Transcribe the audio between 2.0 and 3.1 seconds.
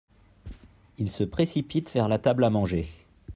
la table à manger.